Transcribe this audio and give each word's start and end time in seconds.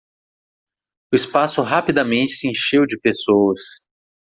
O 1.13 1.15
espaço 1.15 1.61
rapidamente 1.61 2.33
se 2.33 2.47
encheu 2.47 2.87
de 2.87 2.99
pessoas. 3.01 3.59